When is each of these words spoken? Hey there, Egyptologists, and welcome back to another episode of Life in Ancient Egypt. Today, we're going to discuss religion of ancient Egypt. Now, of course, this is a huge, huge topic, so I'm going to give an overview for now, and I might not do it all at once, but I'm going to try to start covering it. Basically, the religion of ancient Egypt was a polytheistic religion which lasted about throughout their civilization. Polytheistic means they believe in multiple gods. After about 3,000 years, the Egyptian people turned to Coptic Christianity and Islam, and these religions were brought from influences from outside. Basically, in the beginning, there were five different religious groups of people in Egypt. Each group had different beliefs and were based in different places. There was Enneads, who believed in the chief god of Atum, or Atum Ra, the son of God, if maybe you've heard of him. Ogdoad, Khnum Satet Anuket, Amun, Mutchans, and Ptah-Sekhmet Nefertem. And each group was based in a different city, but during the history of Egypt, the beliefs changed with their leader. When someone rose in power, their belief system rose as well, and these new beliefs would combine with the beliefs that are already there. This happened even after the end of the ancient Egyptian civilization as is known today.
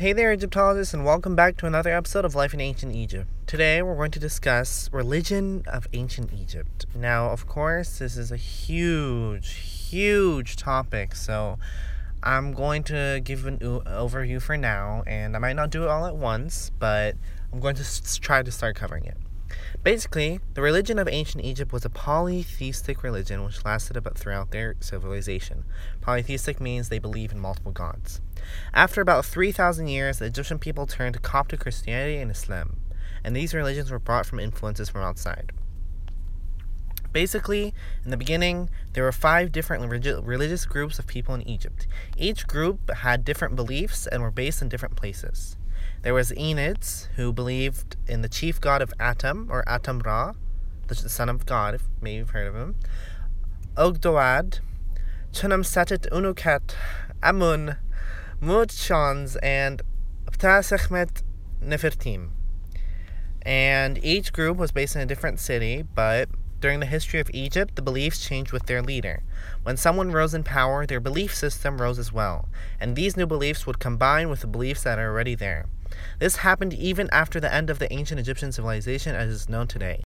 Hey 0.00 0.14
there, 0.14 0.32
Egyptologists, 0.32 0.94
and 0.94 1.04
welcome 1.04 1.36
back 1.36 1.58
to 1.58 1.66
another 1.66 1.94
episode 1.94 2.24
of 2.24 2.34
Life 2.34 2.54
in 2.54 2.60
Ancient 2.62 2.96
Egypt. 2.96 3.28
Today, 3.46 3.82
we're 3.82 3.96
going 3.96 4.10
to 4.12 4.18
discuss 4.18 4.88
religion 4.94 5.62
of 5.66 5.86
ancient 5.92 6.32
Egypt. 6.32 6.86
Now, 6.94 7.28
of 7.28 7.46
course, 7.46 7.98
this 7.98 8.16
is 8.16 8.32
a 8.32 8.38
huge, 8.38 9.52
huge 9.52 10.56
topic, 10.56 11.14
so 11.14 11.58
I'm 12.22 12.54
going 12.54 12.82
to 12.84 13.20
give 13.22 13.44
an 13.44 13.58
overview 13.58 14.40
for 14.40 14.56
now, 14.56 15.02
and 15.06 15.36
I 15.36 15.38
might 15.38 15.52
not 15.52 15.68
do 15.68 15.82
it 15.82 15.90
all 15.90 16.06
at 16.06 16.16
once, 16.16 16.70
but 16.78 17.14
I'm 17.52 17.60
going 17.60 17.76
to 17.76 18.20
try 18.22 18.42
to 18.42 18.50
start 18.50 18.76
covering 18.76 19.04
it. 19.04 19.18
Basically, 19.82 20.40
the 20.54 20.62
religion 20.62 20.98
of 20.98 21.08
ancient 21.08 21.44
Egypt 21.44 21.72
was 21.72 21.84
a 21.84 21.90
polytheistic 21.90 23.02
religion 23.02 23.44
which 23.44 23.64
lasted 23.64 23.96
about 23.96 24.18
throughout 24.18 24.50
their 24.50 24.76
civilization. 24.80 25.64
Polytheistic 26.00 26.60
means 26.60 26.88
they 26.88 26.98
believe 26.98 27.32
in 27.32 27.40
multiple 27.40 27.72
gods. 27.72 28.20
After 28.74 29.00
about 29.00 29.24
3,000 29.24 29.88
years, 29.88 30.18
the 30.18 30.26
Egyptian 30.26 30.58
people 30.58 30.86
turned 30.86 31.14
to 31.14 31.20
Coptic 31.20 31.60
Christianity 31.60 32.18
and 32.18 32.30
Islam, 32.30 32.80
and 33.24 33.34
these 33.34 33.54
religions 33.54 33.90
were 33.90 33.98
brought 33.98 34.26
from 34.26 34.40
influences 34.40 34.88
from 34.88 35.02
outside. 35.02 35.52
Basically, 37.12 37.74
in 38.04 38.10
the 38.10 38.16
beginning, 38.16 38.70
there 38.92 39.02
were 39.02 39.12
five 39.12 39.50
different 39.50 39.90
religious 39.90 40.64
groups 40.64 40.98
of 40.98 41.08
people 41.08 41.34
in 41.34 41.48
Egypt. 41.48 41.88
Each 42.16 42.46
group 42.46 42.88
had 42.90 43.24
different 43.24 43.56
beliefs 43.56 44.06
and 44.06 44.22
were 44.22 44.30
based 44.30 44.62
in 44.62 44.68
different 44.68 44.94
places. 44.94 45.56
There 46.02 46.14
was 46.14 46.32
Enneads, 46.32 47.08
who 47.16 47.32
believed 47.32 47.96
in 48.08 48.22
the 48.22 48.28
chief 48.28 48.58
god 48.60 48.80
of 48.80 48.94
Atum, 48.98 49.50
or 49.50 49.62
Atum 49.66 50.04
Ra, 50.04 50.32
the 50.86 50.94
son 50.94 51.28
of 51.28 51.44
God, 51.44 51.74
if 51.74 51.82
maybe 52.00 52.16
you've 52.16 52.30
heard 52.30 52.46
of 52.46 52.54
him. 52.54 52.76
Ogdoad, 53.76 54.60
Khnum 55.32 55.62
Satet 55.62 56.08
Anuket, 56.10 56.74
Amun, 57.22 57.76
Mutchans, 58.40 59.36
and 59.42 59.82
Ptah-Sekhmet 60.30 61.22
Nefertem. 61.62 62.30
And 63.42 64.02
each 64.02 64.32
group 64.32 64.56
was 64.56 64.72
based 64.72 64.96
in 64.96 65.02
a 65.02 65.06
different 65.06 65.38
city, 65.38 65.82
but 65.82 66.29
during 66.60 66.80
the 66.80 66.86
history 66.86 67.20
of 67.20 67.30
Egypt, 67.32 67.76
the 67.76 67.82
beliefs 67.82 68.26
changed 68.26 68.52
with 68.52 68.66
their 68.66 68.82
leader. 68.82 69.22
When 69.62 69.76
someone 69.76 70.12
rose 70.12 70.34
in 70.34 70.44
power, 70.44 70.86
their 70.86 71.00
belief 71.00 71.34
system 71.34 71.80
rose 71.80 71.98
as 71.98 72.12
well, 72.12 72.48
and 72.78 72.94
these 72.94 73.16
new 73.16 73.26
beliefs 73.26 73.66
would 73.66 73.78
combine 73.78 74.28
with 74.28 74.40
the 74.40 74.46
beliefs 74.46 74.82
that 74.82 74.98
are 74.98 75.10
already 75.10 75.34
there. 75.34 75.66
This 76.18 76.36
happened 76.36 76.74
even 76.74 77.08
after 77.12 77.40
the 77.40 77.52
end 77.52 77.70
of 77.70 77.78
the 77.78 77.92
ancient 77.92 78.20
Egyptian 78.20 78.52
civilization 78.52 79.14
as 79.14 79.30
is 79.30 79.48
known 79.48 79.66
today. 79.66 80.02